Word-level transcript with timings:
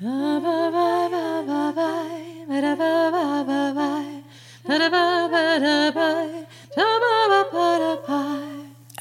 À 0.00 0.06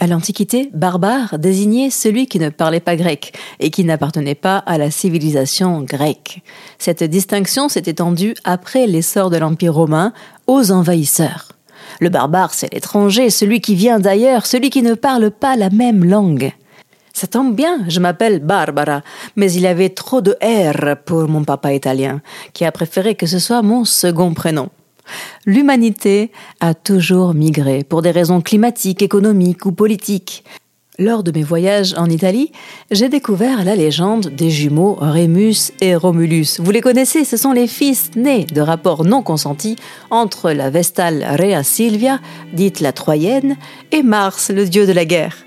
l'Antiquité, 0.08 0.72
barbare 0.74 1.38
désignait 1.38 1.92
celui 1.92 2.26
qui 2.26 2.40
ne 2.40 2.50
parlait 2.50 2.80
pas 2.80 2.96
grec 2.96 3.34
et 3.60 3.70
qui 3.70 3.84
n'appartenait 3.84 4.34
pas 4.34 4.58
à 4.58 4.80
la 4.80 4.90
civilisation 4.90 5.84
grecque. 5.84 6.42
Cette 6.80 7.04
distinction 7.04 7.70
s'est 7.70 7.84
étendue 7.86 8.34
après 8.44 8.88
l'essor 8.88 9.30
de 9.30 9.38
l'Empire 9.38 9.76
romain 9.76 10.14
aux 10.48 10.72
envahisseurs. 10.72 11.52
Le 12.00 12.10
barbare, 12.10 12.56
c'est 12.56 12.74
l'étranger, 12.74 13.30
celui 13.30 13.62
qui 13.62 13.76
vient 13.76 14.00
d'ailleurs, 14.00 14.48
celui 14.48 14.72
qui 14.72 14.82
ne 14.82 14.96
parle 14.96 15.30
pas 15.30 15.56
la 15.58 15.70
même 15.70 16.04
langue. 16.04 16.54
Ça 17.20 17.26
tombe 17.26 17.56
bien, 17.56 17.80
je 17.88 18.00
m'appelle 18.00 18.42
Barbara, 18.42 19.02
mais 19.36 19.52
il 19.52 19.66
avait 19.66 19.90
trop 19.90 20.22
de 20.22 20.38
R 20.40 20.98
pour 21.04 21.28
mon 21.28 21.44
papa 21.44 21.74
italien, 21.74 22.22
qui 22.54 22.64
a 22.64 22.72
préféré 22.72 23.16
que 23.16 23.26
ce 23.26 23.40
soit 23.40 23.64
mon 23.64 23.86
second 23.86 24.36
prénom. 24.36 24.70
L'humanité 25.48 26.32
a 26.60 26.76
toujours 26.76 27.34
migré 27.34 27.84
pour 27.84 28.04
des 28.04 28.12
raisons 28.12 28.40
climatiques, 28.40 29.02
économiques 29.02 29.66
ou 29.66 29.72
politiques. 29.72 30.44
Lors 31.00 31.24
de 31.24 31.32
mes 31.32 31.42
voyages 31.42 31.96
en 31.98 32.08
Italie, 32.08 32.52
j'ai 32.92 33.10
découvert 33.10 33.64
la 33.64 33.76
légende 33.76 34.28
des 34.28 34.52
jumeaux 34.52 34.96
Rémus 35.02 35.72
et 35.82 35.96
Romulus. 35.96 36.60
Vous 36.60 36.70
les 36.70 36.82
connaissez, 36.82 37.26
ce 37.26 37.36
sont 37.36 37.52
les 37.52 37.68
fils 37.68 38.12
nés 38.16 38.46
de 38.46 38.62
rapports 38.62 39.06
non 39.06 39.24
consentis 39.24 39.76
entre 40.12 40.52
la 40.52 40.70
Vestale 40.70 41.26
Rea 41.28 41.64
Silvia, 41.64 42.20
dite 42.54 42.80
la 42.80 42.92
Troyenne, 42.92 43.58
et 43.92 44.04
Mars, 44.04 44.52
le 44.52 44.66
dieu 44.66 44.86
de 44.86 44.92
la 44.92 45.06
guerre. 45.06 45.47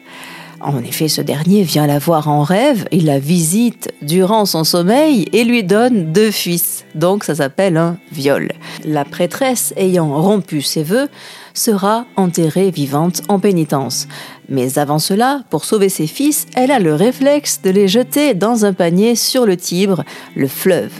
En 0.61 0.83
effet, 0.85 1.09
ce 1.09 1.23
dernier 1.23 1.63
vient 1.63 1.87
la 1.87 1.99
voir 1.99 2.29
en 2.29 2.43
rêve, 2.43 2.87
il 2.93 3.07
la 3.07 3.19
visite 3.19 3.93
durant 4.03 4.45
son 4.45 4.63
sommeil 4.63 5.27
et 5.33 5.45
lui 5.45 5.65
donne 5.65 6.13
deux 6.13 6.31
fils. 6.31 6.85
Donc 6.95 7.25
ça 7.25 7.35
s'appelle 7.35 7.79
un 7.79 7.97
viol. 8.13 8.53
La 8.85 9.07
prêtresse 9.07 9.73
ayant 9.79 10.21
rompu 10.21 10.61
ses 10.61 10.83
vœux 10.83 11.09
sera 11.55 12.05
enterrée 12.17 12.71
vivante 12.71 13.23
en 13.29 13.39
pénitence. 13.39 14.07
Mais 14.51 14.79
avant 14.79 14.99
cela, 14.99 15.43
pour 15.49 15.65
sauver 15.65 15.89
ses 15.89 16.07
fils, 16.07 16.47
elle 16.55 16.71
a 16.71 16.79
le 16.79 16.95
réflexe 16.95 17.63
de 17.63 17.71
les 17.71 17.89
jeter 17.89 18.35
dans 18.35 18.67
un 18.67 18.75
panier 18.75 19.15
sur 19.15 19.47
le 19.47 19.57
Tibre, 19.57 20.05
le 20.37 20.47
fleuve. 20.47 20.93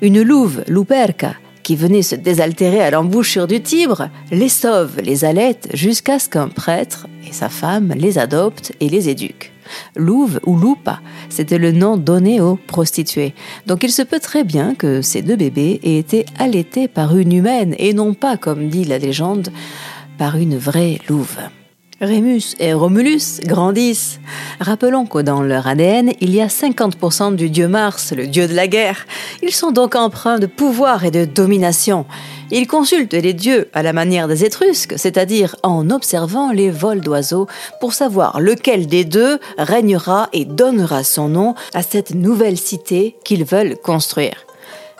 Une 0.00 0.22
louve, 0.22 0.64
Luperca, 0.66 1.34
qui 1.68 1.76
venaient 1.76 2.00
se 2.00 2.14
désaltérer 2.14 2.80
à 2.80 2.90
l'embouchure 2.90 3.46
du 3.46 3.60
Tibre, 3.60 4.08
les 4.30 4.48
sauvent, 4.48 5.02
les 5.02 5.26
allaitent 5.26 5.68
jusqu'à 5.74 6.18
ce 6.18 6.26
qu'un 6.26 6.48
prêtre 6.48 7.06
et 7.28 7.34
sa 7.34 7.50
femme 7.50 7.92
les 7.94 8.16
adoptent 8.16 8.72
et 8.80 8.88
les 8.88 9.10
éduquent. 9.10 9.52
Louve 9.94 10.40
ou 10.46 10.56
Loupa, 10.56 11.00
c'était 11.28 11.58
le 11.58 11.72
nom 11.72 11.98
donné 11.98 12.40
aux 12.40 12.56
prostituées. 12.56 13.34
Donc 13.66 13.84
il 13.84 13.92
se 13.92 14.00
peut 14.00 14.18
très 14.18 14.44
bien 14.44 14.74
que 14.74 15.02
ces 15.02 15.20
deux 15.20 15.36
bébés 15.36 15.78
aient 15.82 15.98
été 15.98 16.24
allaités 16.38 16.88
par 16.88 17.14
une 17.14 17.34
humaine 17.34 17.74
et 17.76 17.92
non 17.92 18.14
pas, 18.14 18.38
comme 18.38 18.70
dit 18.70 18.84
la 18.84 18.96
légende, 18.96 19.50
par 20.16 20.38
une 20.38 20.56
vraie 20.56 20.98
louve. 21.06 21.36
Rémus 22.00 22.54
et 22.60 22.74
Romulus 22.74 23.40
grandissent. 23.44 24.20
Rappelons 24.60 25.04
que 25.04 25.18
dans 25.18 25.42
leur 25.42 25.66
ADN, 25.66 26.12
il 26.20 26.32
y 26.32 26.40
a 26.40 26.46
50% 26.46 27.34
du 27.34 27.50
dieu 27.50 27.66
Mars, 27.66 28.12
le 28.16 28.28
dieu 28.28 28.46
de 28.46 28.54
la 28.54 28.68
guerre. 28.68 29.04
Ils 29.42 29.52
sont 29.52 29.72
donc 29.72 29.96
empreints 29.96 30.38
de 30.38 30.46
pouvoir 30.46 31.04
et 31.04 31.10
de 31.10 31.24
domination. 31.24 32.06
Ils 32.52 32.68
consultent 32.68 33.14
les 33.14 33.34
dieux 33.34 33.68
à 33.72 33.82
la 33.82 33.92
manière 33.92 34.28
des 34.28 34.44
Étrusques, 34.44 34.94
c'est-à-dire 34.96 35.56
en 35.64 35.90
observant 35.90 36.52
les 36.52 36.70
vols 36.70 37.00
d'oiseaux 37.00 37.48
pour 37.80 37.92
savoir 37.94 38.40
lequel 38.40 38.86
des 38.86 39.04
deux 39.04 39.40
régnera 39.58 40.28
et 40.32 40.44
donnera 40.44 41.02
son 41.02 41.28
nom 41.28 41.56
à 41.74 41.82
cette 41.82 42.14
nouvelle 42.14 42.58
cité 42.58 43.16
qu'ils 43.24 43.44
veulent 43.44 43.76
construire. 43.76 44.46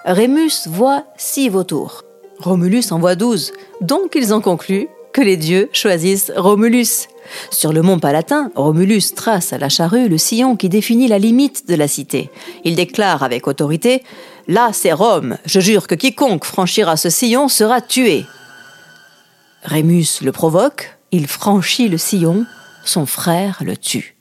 Rémus 0.05 0.67
voit 0.67 1.05
six 1.17 1.49
vautours. 1.49 2.03
Romulus 2.41 2.91
en 2.91 2.99
voit 2.99 3.15
douze. 3.15 3.53
Donc 3.81 4.17
ils 4.17 4.33
en 4.33 4.41
concluent 4.41 4.89
les 5.23 5.37
dieux 5.37 5.69
choisissent 5.73 6.33
Romulus. 6.37 7.09
Sur 7.51 7.73
le 7.73 7.83
mont 7.83 7.99
Palatin, 7.99 8.51
Romulus 8.55 9.15
trace 9.15 9.53
à 9.53 9.59
la 9.59 9.69
charrue 9.69 10.09
le 10.09 10.19
sillon 10.19 10.57
qui 10.57 10.69
définit 10.69 11.09
la 11.09 11.19
limite 11.19 11.69
de 11.69 11.75
la 11.75 11.89
cité. 11.89 12.31
Il 12.65 12.75
déclare 12.75 13.23
avec 13.23 13.47
autorité 13.47 14.03
Là, 14.47 14.71
c'est 14.73 14.93
Rome. 14.93 15.37
Je 15.45 15.61
jure 15.61 15.87
que 15.87 15.95
quiconque 15.95 16.45
franchira 16.45 16.97
ce 16.97 17.11
sillon 17.11 17.49
sera 17.49 17.83
tué. 17.83 18.25
Rémus 19.63 20.23
le 20.23 20.33
provoque, 20.33 20.97
il 21.13 21.27
franchit 21.27 21.89
le 21.89 21.99
sillon, 21.99 22.47
son 22.85 23.05
frère 23.05 23.59
le 23.63 23.77
tue. 23.77 24.17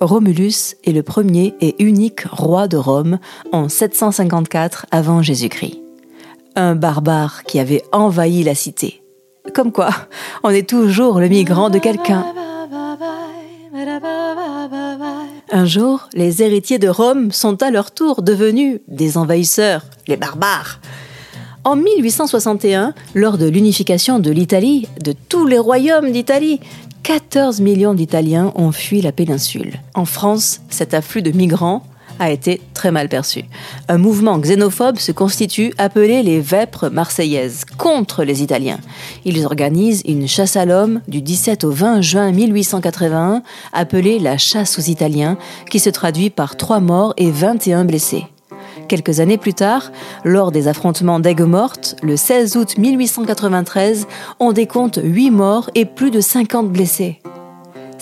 Romulus 0.00 0.76
est 0.84 0.92
le 0.92 1.02
premier 1.02 1.54
et 1.60 1.82
unique 1.82 2.24
roi 2.30 2.68
de 2.68 2.76
Rome 2.76 3.18
en 3.52 3.68
754 3.68 4.86
avant 4.90 5.22
Jésus-Christ. 5.22 5.80
Un 6.56 6.74
barbare 6.74 7.44
qui 7.44 7.58
avait 7.58 7.84
envahi 7.92 8.42
la 8.42 8.54
cité. 8.54 9.01
Comme 9.54 9.72
quoi, 9.72 9.90
on 10.44 10.50
est 10.50 10.68
toujours 10.68 11.18
le 11.18 11.28
migrant 11.28 11.68
de 11.68 11.78
quelqu'un. 11.78 12.24
Un 15.50 15.64
jour, 15.66 16.08
les 16.14 16.42
héritiers 16.42 16.78
de 16.78 16.88
Rome 16.88 17.32
sont 17.32 17.62
à 17.62 17.70
leur 17.70 17.90
tour 17.90 18.22
devenus 18.22 18.80
des 18.88 19.18
envahisseurs, 19.18 19.84
les 20.06 20.16
barbares. 20.16 20.80
En 21.64 21.76
1861, 21.76 22.94
lors 23.14 23.38
de 23.38 23.48
l'unification 23.48 24.18
de 24.18 24.30
l'Italie, 24.30 24.88
de 25.04 25.14
tous 25.28 25.46
les 25.46 25.58
royaumes 25.58 26.10
d'Italie, 26.10 26.60
14 27.02 27.60
millions 27.60 27.94
d'Italiens 27.94 28.52
ont 28.54 28.72
fui 28.72 29.00
la 29.00 29.12
péninsule. 29.12 29.74
En 29.94 30.04
France, 30.04 30.60
cet 30.70 30.94
afflux 30.94 31.22
de 31.22 31.32
migrants 31.32 31.82
a 32.22 32.30
été 32.30 32.60
très 32.72 32.90
mal 32.90 33.08
perçu. 33.08 33.44
Un 33.88 33.98
mouvement 33.98 34.38
xénophobe 34.38 34.98
se 34.98 35.12
constitue 35.12 35.74
appelé 35.76 36.22
les 36.22 36.40
Vêpres 36.40 36.88
marseillaises 36.88 37.64
contre 37.78 38.22
les 38.24 38.42
Italiens. 38.42 38.78
Ils 39.24 39.44
organisent 39.44 40.02
une 40.06 40.28
chasse 40.28 40.56
à 40.56 40.64
l'homme 40.64 41.00
du 41.08 41.20
17 41.20 41.64
au 41.64 41.70
20 41.70 42.00
juin 42.00 42.30
1881 42.30 43.42
appelée 43.72 44.20
la 44.20 44.38
chasse 44.38 44.78
aux 44.78 44.82
Italiens 44.82 45.36
qui 45.68 45.80
se 45.80 45.90
traduit 45.90 46.30
par 46.30 46.56
trois 46.56 46.80
morts 46.80 47.14
et 47.16 47.30
21 47.30 47.84
blessés. 47.84 48.26
Quelques 48.88 49.20
années 49.20 49.38
plus 49.38 49.54
tard, 49.54 49.90
lors 50.24 50.52
des 50.52 50.68
affrontements 50.68 51.20
d'Aigues-Mortes, 51.20 51.96
le 52.02 52.16
16 52.16 52.56
août 52.56 52.78
1893, 52.78 54.06
on 54.38 54.52
décompte 54.52 55.00
8 55.02 55.30
morts 55.30 55.70
et 55.74 55.84
plus 55.84 56.10
de 56.10 56.20
50 56.20 56.70
blessés. 56.70 57.20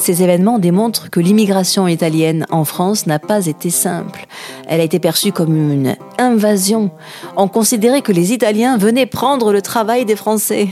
Ces 0.01 0.23
événements 0.23 0.59
démontrent 0.59 1.11
que 1.11 1.21
l'immigration 1.21 1.87
italienne 1.87 2.47
en 2.49 2.65
France 2.65 3.07
n'a 3.07 3.19
pas 3.19 3.45
été 3.45 3.69
simple. 3.69 4.27
Elle 4.67 4.81
a 4.81 4.85
été 4.85 4.99
perçue 4.99 5.31
comme 5.31 5.55
une 5.55 5.95
invasion. 6.17 6.91
On 7.37 7.49
considérait 7.49 8.01
que 8.01 8.11
les 8.11 8.33
Italiens 8.33 8.79
venaient 8.79 9.05
prendre 9.05 9.53
le 9.53 9.61
travail 9.61 10.07
des 10.07 10.17
Français. 10.17 10.69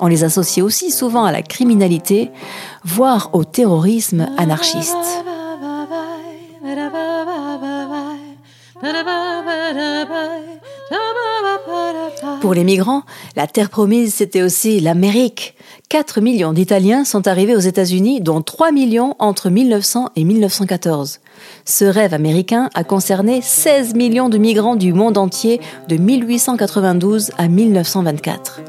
On 0.00 0.08
les 0.08 0.24
associait 0.24 0.60
aussi 0.60 0.90
souvent 0.90 1.24
à 1.24 1.30
la 1.30 1.42
criminalité, 1.42 2.32
voire 2.82 3.30
au 3.32 3.44
terrorisme 3.44 4.26
anarchiste. 4.36 5.22
Pour 12.42 12.54
les 12.54 12.64
migrants, 12.64 13.04
la 13.36 13.46
terre 13.46 13.70
promise, 13.70 14.14
c'était 14.14 14.42
aussi 14.42 14.80
l'Amérique. 14.80 15.54
4 15.90 16.20
millions 16.20 16.52
d'Italiens 16.52 17.04
sont 17.04 17.28
arrivés 17.28 17.54
aux 17.54 17.60
États-Unis, 17.60 18.20
dont 18.20 18.42
3 18.42 18.72
millions 18.72 19.14
entre 19.20 19.48
1900 19.48 20.08
et 20.16 20.24
1914. 20.24 21.20
Ce 21.64 21.84
rêve 21.84 22.12
américain 22.12 22.68
a 22.74 22.82
concerné 22.82 23.42
16 23.42 23.94
millions 23.94 24.28
de 24.28 24.38
migrants 24.38 24.74
du 24.74 24.92
monde 24.92 25.18
entier 25.18 25.60
de 25.86 25.96
1892 25.96 27.30
à 27.38 27.46
1924. 27.46 28.62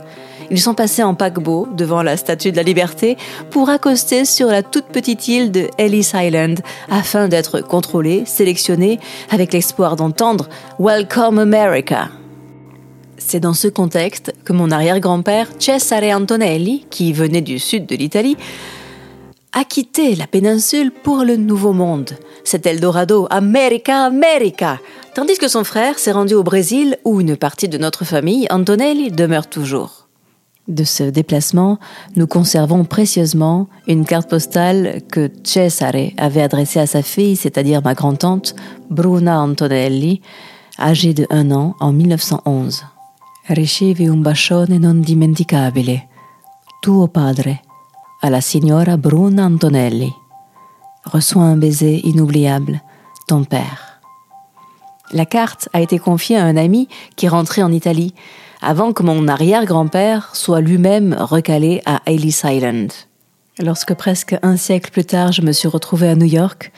Ils 0.52 0.62
sont 0.62 0.76
passés 0.76 1.02
en 1.02 1.16
paquebot 1.16 1.68
devant 1.76 2.04
la 2.04 2.16
Statue 2.16 2.52
de 2.52 2.58
la 2.58 2.64
Liberté 2.64 3.18
pour 3.50 3.72
accoster 3.72 4.24
sur 4.26 4.50
la 4.50 4.62
toute 4.62 4.86
petite 4.86 5.28
île 5.28 5.52
de 5.52 5.68
Ellis 5.80 6.12
Island 6.14 6.60
afin 6.92 7.28
d'être 7.28 7.62
contrôlés, 7.62 8.22
sélectionnés 8.28 9.00
avec 9.32 9.52
l'espoir 9.52 9.96
d'entendre 9.96 10.48
Welcome 10.78 11.40
America. 11.40 12.10
C'est 13.26 13.40
dans 13.40 13.54
ce 13.54 13.68
contexte 13.68 14.34
que 14.46 14.54
mon 14.54 14.70
arrière-grand-père 14.70 15.48
Cesare 15.58 16.16
Antonelli, 16.16 16.86
qui 16.92 17.14
venait 17.14 17.42
du 17.42 17.58
sud 17.58 17.88
de 17.88 17.96
l'Italie, 17.96 18.38
a 19.54 19.64
quitté 19.64 20.16
la 20.16 20.28
péninsule 20.28 20.92
pour 20.92 21.24
le 21.24 21.36
Nouveau 21.36 21.74
Monde. 21.74 22.12
C'est 22.44 22.66
Eldorado, 22.66 23.28
America, 23.32 24.04
America. 24.04 24.80
Tandis 25.16 25.38
que 25.38 25.48
son 25.48 25.64
frère 25.64 25.98
s'est 25.98 26.12
rendu 26.12 26.36
au 26.36 26.44
Brésil, 26.44 26.98
où 27.06 27.22
une 27.22 27.36
partie 27.36 27.68
de 27.68 27.78
notre 27.78 28.06
famille, 28.06 28.46
Antonelli, 28.52 29.10
demeure 29.10 29.48
toujours. 29.48 30.08
De 30.68 30.84
ce 30.84 31.04
déplacement, 31.04 31.80
nous 32.16 32.28
conservons 32.28 32.86
précieusement 32.86 33.68
une 33.88 34.06
carte 34.06 34.30
postale 34.30 35.02
que 35.12 35.30
Cesare 35.44 36.12
avait 36.18 36.42
adressée 36.42 36.80
à 36.80 36.88
sa 36.88 37.02
fille, 37.02 37.36
c'est-à-dire 37.36 37.82
ma 37.84 37.96
grand-tante, 37.96 38.56
Bruna 38.90 39.42
Antonelli, 39.42 40.22
âgée 40.80 41.14
de 41.14 41.26
un 41.30 41.52
an 41.52 41.76
en 41.80 41.92
1911. 41.94 42.84
Ricevi 43.50 44.06
un 44.06 44.22
bacione 44.22 44.78
non 44.78 45.02
dimenticabile. 45.02 46.08
Tuo 46.82 47.10
padre, 47.10 47.60
à 48.22 48.30
la 48.30 48.40
signora 48.40 48.96
Bruna 48.96 49.48
Antonelli. 49.48 50.14
Reçois 51.04 51.44
un 51.44 51.58
baiser 51.58 52.00
inoubliable, 52.08 52.82
ton 53.28 53.44
père. 53.44 54.00
La 55.12 55.26
carte 55.26 55.68
a 55.74 55.82
été 55.82 56.00
confiée 56.00 56.38
à 56.38 56.46
un 56.46 56.56
ami 56.56 56.88
qui 57.18 57.28
rentrait 57.28 57.64
en 57.64 57.74
Italie, 57.74 58.14
avant 58.62 58.94
que 58.94 59.04
mon 59.04 59.28
arrière-grand-père 59.28 60.38
soit 60.38 60.62
lui-même 60.62 61.14
recalé 61.20 61.82
à 61.86 62.02
Ellis 62.06 62.44
Island. 62.46 62.94
Lorsque 63.60 63.94
presque 63.94 64.38
un 64.42 64.56
siècle 64.56 64.90
plus 64.90 65.04
tard 65.04 65.34
je 65.34 65.42
me 65.42 65.52
suis 65.52 65.68
retrouvée 65.68 66.08
à 66.08 66.16
New 66.16 66.28
York, 66.28 66.72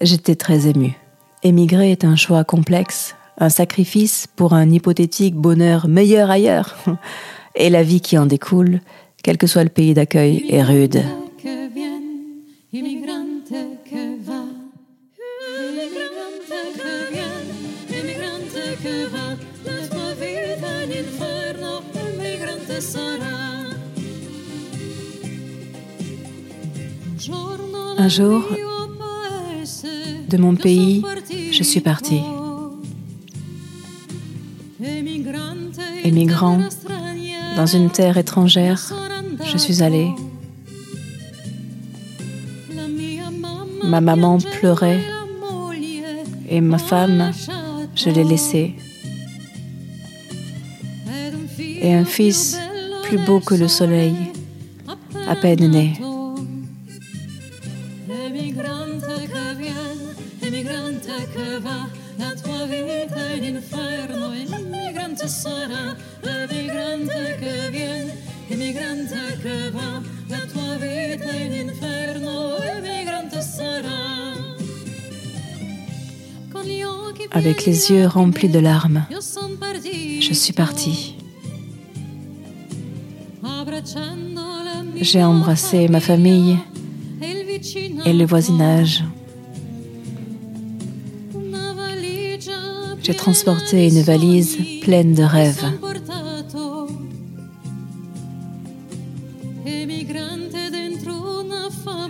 j'étais 0.00 0.34
très 0.34 0.66
émue. 0.66 0.96
Émigrer 1.42 1.92
est 1.92 2.06
un 2.06 2.16
choix 2.16 2.42
complexe, 2.42 3.14
un 3.38 3.48
sacrifice 3.48 4.26
pour 4.36 4.54
un 4.54 4.70
hypothétique 4.70 5.34
bonheur 5.34 5.88
meilleur 5.88 6.30
ailleurs. 6.30 6.76
Et 7.54 7.70
la 7.70 7.82
vie 7.82 8.00
qui 8.00 8.18
en 8.18 8.26
découle, 8.26 8.80
quel 9.22 9.38
que 9.38 9.46
soit 9.46 9.64
le 9.64 9.70
pays 9.70 9.94
d'accueil, 9.94 10.44
est 10.48 10.62
rude. 10.62 11.02
Un 27.98 28.08
jour, 28.08 28.44
de 30.28 30.36
mon 30.36 30.54
pays, 30.54 31.02
je 31.50 31.62
suis 31.62 31.80
partie. 31.80 32.20
Émigrant 36.06 36.60
dans 37.56 37.66
une 37.66 37.90
terre 37.90 38.16
étrangère, 38.16 38.80
je 39.44 39.58
suis 39.58 39.82
allée. 39.82 40.12
Ma 43.82 44.00
maman 44.00 44.38
pleurait 44.38 45.00
et 46.48 46.60
ma 46.60 46.78
femme, 46.78 47.32
je 47.96 48.10
l'ai 48.10 48.22
laissée. 48.22 48.76
Et 51.58 51.92
un 51.92 52.04
fils 52.04 52.56
plus 53.02 53.18
beau 53.18 53.40
que 53.40 53.56
le 53.56 53.66
soleil, 53.66 54.14
à 55.26 55.34
peine 55.34 55.68
né. 55.68 55.98
Avec 77.32 77.66
les 77.66 77.90
yeux 77.90 78.06
remplis 78.06 78.48
de 78.48 78.58
larmes, 78.58 79.04
je 79.10 80.32
suis 80.32 80.52
partie. 80.52 81.16
J'ai 85.00 85.22
embrassé 85.22 85.88
ma 85.88 86.00
famille 86.00 86.56
et 88.04 88.12
le 88.12 88.24
voisinage. 88.24 89.04
J'ai 93.06 93.14
transporté 93.14 93.86
une 93.86 94.02
valise 94.02 94.58
pleine 94.82 95.14
de 95.14 95.22
rêves. 95.22 95.64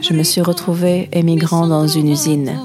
Je 0.00 0.14
me 0.14 0.22
suis 0.22 0.40
retrouvée 0.40 1.10
émigrant 1.12 1.66
dans 1.66 1.86
une 1.86 2.08
usine. 2.08 2.58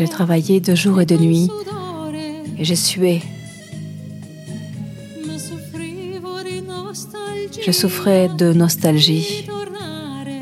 J'ai 0.00 0.08
travaillé 0.08 0.60
de 0.60 0.74
jour 0.74 0.98
et 1.02 1.04
de 1.04 1.14
nuit 1.14 1.50
et 2.56 2.64
j'ai 2.64 2.74
sué. 2.74 3.20
Je 7.60 7.70
souffrais 7.70 8.30
de 8.30 8.54
nostalgie. 8.54 9.46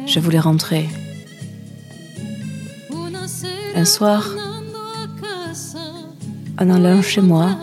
Je 0.07 0.21
voulais 0.21 0.39
rentrer. 0.39 0.89
Un 3.75 3.85
soir, 3.85 4.31
en 6.61 6.71
allant 6.71 7.03
chez 7.03 7.21
moi, 7.21 7.59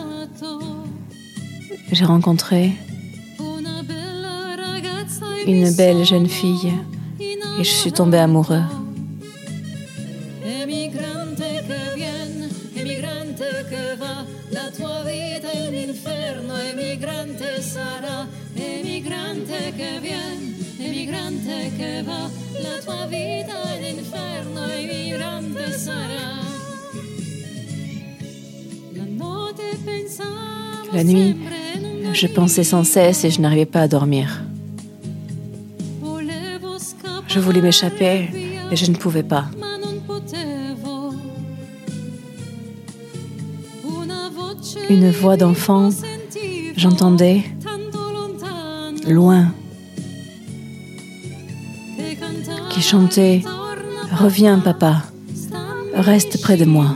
j'ai 1.93 2.03
rencontré 2.03 2.73
une 5.47 5.71
belle 5.71 6.03
jeune 6.03 6.27
fille 6.27 6.73
et 7.21 7.63
je 7.63 7.69
suis 7.69 7.93
tombée 7.93 8.17
amoureux. 8.17 8.63
La 30.95 31.03
nuit, 31.03 31.35
je 32.13 32.25
pensais 32.27 32.63
sans 32.63 32.85
cesse 32.85 33.25
et 33.25 33.29
je 33.29 33.41
n'arrivais 33.41 33.65
pas 33.65 33.81
à 33.81 33.87
dormir. 33.89 34.41
Je 37.27 37.39
voulais 37.41 37.61
m'échapper 37.61 38.29
et 38.71 38.75
je 38.77 38.89
ne 38.89 38.95
pouvais 38.95 39.23
pas. 39.23 39.45
Une 44.89 45.11
voix 45.11 45.35
d'enfant, 45.35 45.89
j'entendais 46.77 47.43
loin, 49.05 49.51
qui 52.69 52.81
chantait 52.81 53.43
Reviens 54.13 54.59
papa, 54.59 55.03
reste 55.93 56.41
près 56.41 56.55
de 56.55 56.63
moi. 56.63 56.95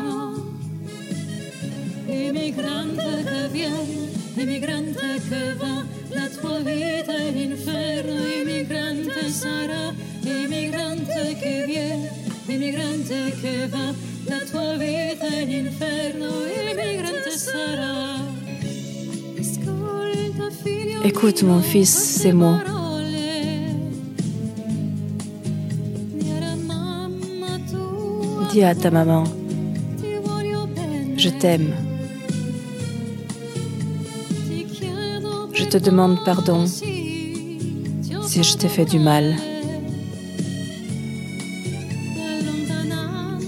Écoute 21.21 21.43
mon 21.43 21.61
fils 21.61 21.89
ces 21.89 22.31
mots. 22.31 22.55
Dis 28.53 28.63
à 28.63 28.73
ta 28.73 28.89
maman, 28.89 29.25
je 31.17 31.27
t'aime. 31.27 31.73
Je 35.51 35.65
te 35.65 35.77
demande 35.77 36.23
pardon 36.23 36.65
si 36.65 36.85
je 38.41 38.55
t'ai 38.55 38.69
fait 38.69 38.85
du 38.85 38.99
mal. 38.99 39.35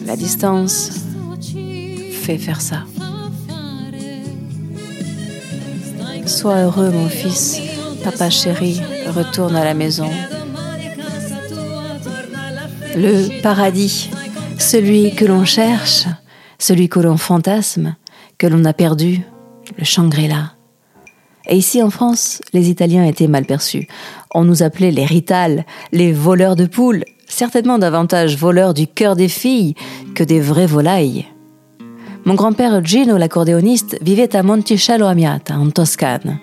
La 0.05 0.17
distance 0.17 0.91
fait 2.11 2.37
faire 2.37 2.59
ça. 2.59 2.83
Sois 6.31 6.61
heureux, 6.61 6.91
mon 6.91 7.09
fils. 7.09 7.59
Papa 8.05 8.29
chéri, 8.29 8.79
retourne 9.07 9.53
à 9.53 9.65
la 9.65 9.73
maison. 9.73 10.09
Le 12.95 13.41
paradis, 13.41 14.09
celui 14.57 15.13
que 15.13 15.25
l'on 15.25 15.43
cherche, 15.43 16.05
celui 16.57 16.87
que 16.87 17.01
l'on 17.01 17.17
fantasme, 17.17 17.95
que 18.37 18.47
l'on 18.47 18.63
a 18.63 18.71
perdu, 18.71 19.21
le 19.77 19.83
Shangri-La. 19.83 20.53
Et 21.49 21.57
ici 21.57 21.83
en 21.83 21.89
France, 21.89 22.41
les 22.53 22.69
Italiens 22.69 23.05
étaient 23.05 23.27
mal 23.27 23.45
perçus. 23.45 23.89
On 24.33 24.45
nous 24.45 24.63
appelait 24.63 24.91
les 24.91 25.05
ritales, 25.05 25.65
les 25.91 26.13
voleurs 26.13 26.55
de 26.55 26.65
poules, 26.65 27.03
certainement 27.27 27.77
davantage 27.77 28.37
voleurs 28.37 28.73
du 28.73 28.87
cœur 28.87 29.17
des 29.17 29.29
filles 29.29 29.75
que 30.15 30.23
des 30.23 30.39
vraies 30.39 30.65
volailles. 30.65 31.27
Mon 32.23 32.35
grand-père 32.35 32.85
Gino, 32.85 33.17
l'accordéoniste, 33.17 33.97
vivait 34.01 34.35
à 34.35 34.43
Monticello 34.43 35.07
Amiata, 35.07 35.57
en 35.57 35.71
Toscane. 35.71 36.39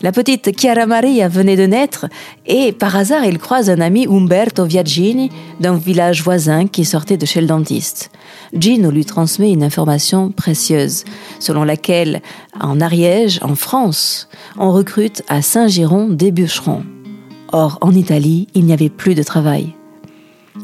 La 0.00 0.10
petite 0.10 0.58
Chiara 0.58 0.86
Maria 0.86 1.28
venait 1.28 1.56
de 1.56 1.66
naître 1.66 2.06
et 2.46 2.72
par 2.72 2.96
hasard 2.96 3.24
il 3.24 3.38
croise 3.38 3.68
un 3.68 3.80
ami 3.80 4.06
Umberto 4.06 4.64
Viaggini 4.64 5.30
d'un 5.60 5.76
village 5.76 6.22
voisin 6.22 6.66
qui 6.66 6.84
sortait 6.84 7.16
de 7.18 7.26
chez 7.26 7.40
le 7.40 7.46
dentiste. 7.46 8.10
Gino 8.54 8.90
lui 8.90 9.04
transmet 9.04 9.52
une 9.52 9.62
information 9.62 10.32
précieuse 10.32 11.04
selon 11.40 11.64
laquelle 11.64 12.22
en 12.58 12.80
Ariège, 12.80 13.38
en 13.42 13.54
France, 13.54 14.28
on 14.58 14.72
recrute 14.72 15.22
à 15.28 15.42
Saint-Giron 15.42 16.08
des 16.08 16.30
bûcherons. 16.30 16.84
Or 17.52 17.78
en 17.82 17.92
Italie, 17.92 18.48
il 18.54 18.64
n'y 18.64 18.72
avait 18.72 18.90
plus 18.90 19.14
de 19.14 19.22
travail. 19.22 19.74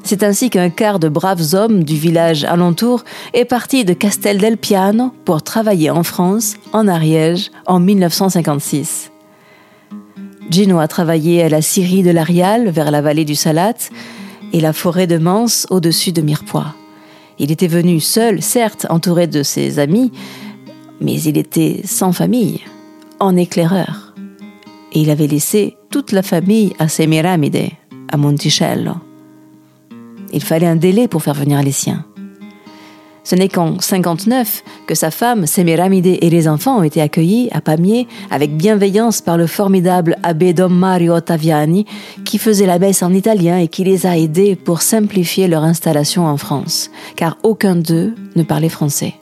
C'est 0.05 0.25
ainsi 0.25 0.51
qu'un 0.51 0.71
quart 0.71 0.99
de 0.99 1.09
braves 1.09 1.55
hommes 1.55 1.85
du 1.85 1.97
village 1.97 2.45
alentour 2.45 3.05
est 3.35 3.45
parti 3.45 3.85
de 3.85 3.93
Castel 3.93 4.39
del 4.39 4.57
Piano 4.57 5.13
pour 5.25 5.43
travailler 5.43 5.91
en 5.91 6.03
France, 6.03 6.57
en 6.73 6.89
Ariège, 6.89 7.51
en 7.67 7.79
1956. 7.79 9.13
Gino 10.51 10.81
a 10.81 10.89
travaillé 10.89 11.43
à 11.45 11.49
la 11.49 11.63
Syrie 11.63 12.03
de 12.03 12.11
l'Arial, 12.11 12.69
vers 12.69 12.91
la 12.91 13.01
vallée 13.01 13.25
du 13.25 13.37
Salat, 13.37 13.75
et 14.53 14.61
la 14.61 14.73
forêt 14.73 15.07
de 15.07 15.19
Mans 15.19 15.47
au-dessus 15.71 16.13
de 16.13 16.21
Mirepoix. 16.21 16.75
Il 17.39 17.51
était 17.51 17.69
venu 17.69 18.01
seul, 18.01 18.43
certes, 18.43 18.87
entouré 18.91 19.27
de 19.27 19.43
ses 19.43 19.79
amis, 19.79 20.13
mais 21.01 21.21
il 21.23 21.39
était 21.39 21.81
sans 21.85 22.13
famille, 22.13 22.61
en 23.19 23.37
éclaireur. 23.37 24.15
Et 24.93 25.01
il 25.01 25.11
avait 25.11 25.27
laissé 25.27 25.77
toute 25.91 26.13
la 26.13 26.23
famille 26.23 26.75
à 26.79 26.89
Semiramide, 26.89 27.71
à 28.11 28.17
Monticello. 28.17 28.97
Il 30.33 30.43
fallait 30.43 30.67
un 30.67 30.77
délai 30.77 31.09
pour 31.09 31.23
faire 31.23 31.35
venir 31.35 31.63
les 31.63 31.73
siens. 31.73 32.05
Ce 33.25 33.37
n'est 33.37 33.49
qu'en 33.49 33.79
59 33.79 34.65
que 34.87 34.95
sa 34.95 35.11
femme, 35.11 35.47
Semiramide 35.47 36.07
et 36.07 36.31
les 36.31 36.49
enfants 36.49 36.79
ont 36.79 36.83
été 36.83 37.01
accueillis 37.01 37.49
à 37.53 37.61
Pamiers 37.61 38.09
avec 38.31 38.57
bienveillance 38.57 39.21
par 39.21 39.37
le 39.37 39.47
formidable 39.47 40.17
abbé 40.23 40.53
Dom 40.53 40.77
Mario 40.77 41.15
Ottaviani 41.15 41.87
qui 42.25 42.39
faisait 42.39 42.67
la 42.67 42.81
messe 42.81 43.03
en 43.03 43.15
italien 43.15 43.59
et 43.59 43.69
qui 43.69 43.85
les 43.85 44.07
a 44.07 44.19
aidés 44.19 44.57
pour 44.57 44.83
simplifier 44.83 45.47
leur 45.47 45.63
installation 45.63 46.27
en 46.27 46.37
France, 46.37 46.91
car 47.15 47.39
aucun 47.45 47.77
d'eux 47.77 48.15
ne 48.35 48.43
parlait 48.43 48.69
français. 48.69 49.15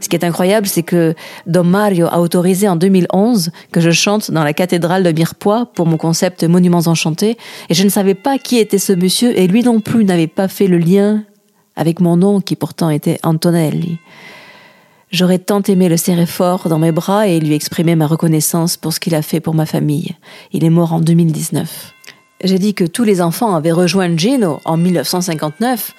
Ce 0.00 0.08
qui 0.08 0.16
est 0.16 0.24
incroyable, 0.24 0.66
c'est 0.66 0.82
que 0.82 1.14
Dom 1.46 1.68
Mario 1.68 2.06
a 2.10 2.20
autorisé 2.20 2.68
en 2.68 2.76
2011 2.76 3.50
que 3.70 3.80
je 3.80 3.90
chante 3.90 4.30
dans 4.30 4.44
la 4.44 4.54
cathédrale 4.54 5.02
de 5.02 5.12
Mirepoix 5.12 5.66
pour 5.74 5.86
mon 5.86 5.98
concept 5.98 6.44
Monuments 6.44 6.86
Enchantés, 6.86 7.36
et 7.68 7.74
je 7.74 7.84
ne 7.84 7.90
savais 7.90 8.14
pas 8.14 8.38
qui 8.38 8.58
était 8.58 8.78
ce 8.78 8.92
monsieur, 8.92 9.38
et 9.38 9.46
lui 9.46 9.62
non 9.62 9.80
plus 9.80 10.04
n'avait 10.04 10.26
pas 10.26 10.48
fait 10.48 10.66
le 10.66 10.78
lien 10.78 11.24
avec 11.76 12.00
mon 12.00 12.16
nom 12.16 12.40
qui 12.40 12.56
pourtant 12.56 12.90
était 12.90 13.18
Antonelli. 13.22 13.98
J'aurais 15.10 15.38
tant 15.38 15.62
aimé 15.62 15.88
le 15.88 15.96
serrer 15.96 16.26
fort 16.26 16.68
dans 16.68 16.78
mes 16.78 16.92
bras 16.92 17.26
et 17.26 17.40
lui 17.40 17.54
exprimer 17.54 17.96
ma 17.96 18.06
reconnaissance 18.06 18.76
pour 18.76 18.92
ce 18.92 19.00
qu'il 19.00 19.14
a 19.16 19.22
fait 19.22 19.40
pour 19.40 19.54
ma 19.54 19.66
famille. 19.66 20.14
Il 20.52 20.62
est 20.64 20.70
mort 20.70 20.92
en 20.92 21.00
2019. 21.00 21.92
J'ai 22.44 22.58
dit 22.58 22.74
que 22.74 22.84
tous 22.84 23.02
les 23.02 23.20
enfants 23.20 23.54
avaient 23.54 23.72
rejoint 23.72 24.16
Gino 24.16 24.60
en 24.64 24.76
1959, 24.76 25.94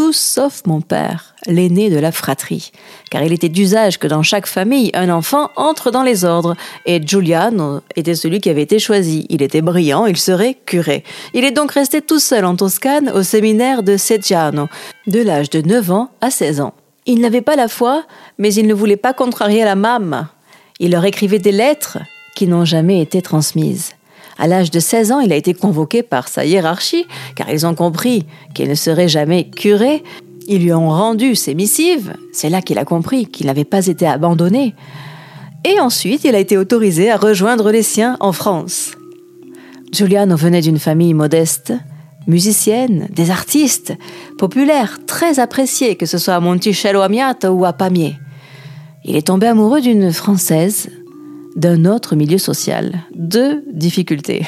tous 0.00 0.16
sauf 0.16 0.62
mon 0.64 0.80
père, 0.80 1.34
l'aîné 1.46 1.90
de 1.90 1.98
la 1.98 2.10
fratrie, 2.10 2.72
car 3.10 3.22
il 3.22 3.34
était 3.34 3.50
d'usage 3.50 3.98
que 3.98 4.06
dans 4.06 4.22
chaque 4.22 4.46
famille, 4.46 4.90
un 4.94 5.10
enfant 5.10 5.50
entre 5.56 5.90
dans 5.90 6.02
les 6.02 6.24
ordres, 6.24 6.56
et 6.86 7.06
Giuliano 7.06 7.80
était 7.96 8.14
celui 8.14 8.40
qui 8.40 8.48
avait 8.48 8.62
été 8.62 8.78
choisi. 8.78 9.26
Il 9.28 9.42
était 9.42 9.60
brillant, 9.60 10.06
il 10.06 10.16
serait 10.16 10.56
curé. 10.64 11.04
Il 11.34 11.44
est 11.44 11.50
donc 11.50 11.72
resté 11.72 12.00
tout 12.00 12.18
seul 12.18 12.46
en 12.46 12.56
Toscane 12.56 13.10
au 13.10 13.22
séminaire 13.22 13.82
de 13.82 13.98
Seggiano, 13.98 14.68
de 15.06 15.20
l'âge 15.20 15.50
de 15.50 15.60
9 15.60 15.90
ans 15.90 16.08
à 16.22 16.30
16 16.30 16.62
ans. 16.62 16.72
Il 17.04 17.20
n'avait 17.20 17.42
pas 17.42 17.56
la 17.56 17.68
foi, 17.68 18.04
mais 18.38 18.54
il 18.54 18.66
ne 18.68 18.72
voulait 18.72 18.96
pas 18.96 19.12
contrarier 19.12 19.64
la 19.64 19.74
mâme. 19.74 20.28
Il 20.78 20.92
leur 20.92 21.04
écrivait 21.04 21.40
des 21.40 21.52
lettres 21.52 21.98
qui 22.34 22.46
n'ont 22.46 22.64
jamais 22.64 23.02
été 23.02 23.20
transmises. 23.20 23.92
À 24.40 24.46
l'âge 24.46 24.70
de 24.70 24.80
16 24.80 25.12
ans, 25.12 25.20
il 25.20 25.34
a 25.34 25.36
été 25.36 25.52
convoqué 25.52 26.02
par 26.02 26.28
sa 26.28 26.46
hiérarchie, 26.46 27.06
car 27.34 27.50
ils 27.50 27.66
ont 27.66 27.74
compris 27.74 28.24
qu'il 28.54 28.70
ne 28.70 28.74
serait 28.74 29.06
jamais 29.06 29.44
curé. 29.50 30.02
Ils 30.48 30.62
lui 30.62 30.72
ont 30.72 30.88
rendu 30.88 31.34
ses 31.34 31.54
missives. 31.54 32.14
C'est 32.32 32.48
là 32.48 32.62
qu'il 32.62 32.78
a 32.78 32.86
compris 32.86 33.26
qu'il 33.26 33.48
n'avait 33.48 33.66
pas 33.66 33.86
été 33.86 34.06
abandonné. 34.06 34.74
Et 35.66 35.78
ensuite, 35.78 36.24
il 36.24 36.34
a 36.34 36.38
été 36.38 36.56
autorisé 36.56 37.10
à 37.10 37.18
rejoindre 37.18 37.70
les 37.70 37.82
siens 37.82 38.16
en 38.20 38.32
France. 38.32 38.92
Giuliano 39.92 40.36
venait 40.36 40.62
d'une 40.62 40.78
famille 40.78 41.12
modeste, 41.12 41.74
musicienne, 42.26 43.08
des 43.10 43.30
artistes, 43.30 43.92
populaires, 44.38 45.00
très 45.06 45.38
appréciés, 45.38 45.96
que 45.96 46.06
ce 46.06 46.16
soit 46.16 46.34
à 46.34 46.40
Monticello 46.40 47.02
Amiata 47.02 47.52
ou 47.52 47.66
à 47.66 47.74
Pamiers. 47.74 48.16
Il 49.04 49.16
est 49.16 49.26
tombé 49.26 49.48
amoureux 49.48 49.82
d'une 49.82 50.14
Française, 50.14 50.88
d'un 51.56 51.84
autre 51.84 52.16
milieu 52.16 52.38
social. 52.38 53.00
Deux 53.14 53.64
difficultés. 53.72 54.46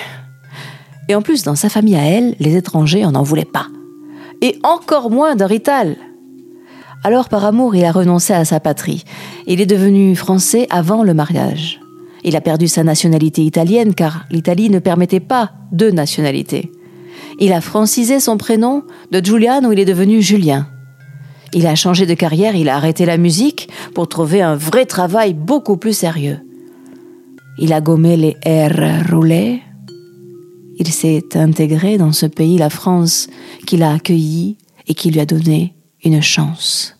Et 1.08 1.14
en 1.14 1.22
plus, 1.22 1.42
dans 1.42 1.56
sa 1.56 1.68
famille 1.68 1.96
à 1.96 2.04
elle, 2.04 2.36
les 2.38 2.56
étrangers 2.56 3.04
en 3.04 3.14
en 3.14 3.22
voulaient 3.22 3.44
pas. 3.44 3.66
Et 4.40 4.58
encore 4.62 5.10
moins 5.10 5.36
d'un 5.36 5.46
rital. 5.46 5.96
Alors, 7.04 7.28
par 7.28 7.44
amour, 7.44 7.74
il 7.74 7.84
a 7.84 7.92
renoncé 7.92 8.32
à 8.32 8.44
sa 8.44 8.60
patrie. 8.60 9.04
Il 9.46 9.60
est 9.60 9.66
devenu 9.66 10.14
français 10.14 10.66
avant 10.70 11.02
le 11.02 11.14
mariage. 11.14 11.80
Il 12.24 12.36
a 12.36 12.40
perdu 12.40 12.68
sa 12.68 12.84
nationalité 12.84 13.42
italienne 13.42 13.94
car 13.94 14.24
l'Italie 14.30 14.70
ne 14.70 14.78
permettait 14.78 15.20
pas 15.20 15.50
deux 15.72 15.90
nationalités. 15.90 16.70
Il 17.40 17.52
a 17.52 17.60
francisé 17.60 18.20
son 18.20 18.36
prénom 18.36 18.84
de 19.10 19.24
Giuliano 19.24 19.72
il 19.72 19.80
est 19.80 19.84
devenu 19.84 20.22
Julien. 20.22 20.68
Il 21.52 21.66
a 21.66 21.74
changé 21.74 22.06
de 22.06 22.14
carrière, 22.14 22.54
il 22.54 22.68
a 22.68 22.76
arrêté 22.76 23.04
la 23.04 23.18
musique 23.18 23.68
pour 23.94 24.08
trouver 24.08 24.40
un 24.40 24.54
vrai 24.54 24.86
travail 24.86 25.34
beaucoup 25.34 25.76
plus 25.76 25.92
sérieux. 25.92 26.38
Il 27.58 27.72
a 27.72 27.80
gommé 27.80 28.16
les 28.16 28.36
airs 28.42 29.06
roulés. 29.10 29.62
Il 30.78 30.88
s'est 30.88 31.36
intégré 31.36 31.98
dans 31.98 32.12
ce 32.12 32.26
pays, 32.26 32.58
la 32.58 32.70
France, 32.70 33.28
qu'il 33.66 33.82
a 33.82 33.92
accueilli 33.92 34.56
et 34.86 34.94
qui 34.94 35.10
lui 35.10 35.20
a 35.20 35.26
donné 35.26 35.74
une 36.02 36.22
chance. 36.22 36.96